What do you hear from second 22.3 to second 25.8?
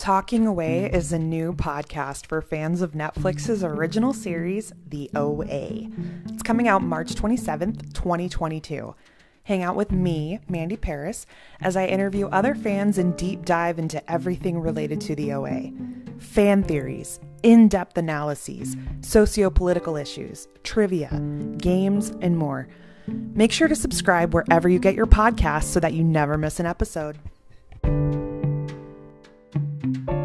more. Make sure to subscribe wherever you get your podcasts so